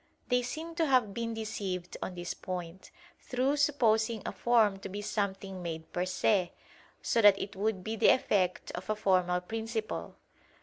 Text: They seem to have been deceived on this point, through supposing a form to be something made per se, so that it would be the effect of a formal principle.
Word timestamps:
They 0.29 0.41
seem 0.41 0.73
to 0.77 0.87
have 0.87 1.13
been 1.13 1.35
deceived 1.35 1.95
on 2.01 2.15
this 2.15 2.33
point, 2.33 2.89
through 3.19 3.57
supposing 3.57 4.23
a 4.25 4.31
form 4.31 4.79
to 4.79 4.89
be 4.89 4.99
something 5.03 5.61
made 5.61 5.93
per 5.93 6.05
se, 6.05 6.53
so 7.03 7.21
that 7.21 7.39
it 7.39 7.55
would 7.55 7.83
be 7.83 7.95
the 7.97 8.09
effect 8.09 8.71
of 8.71 8.89
a 8.89 8.95
formal 8.95 9.41
principle. 9.41 10.15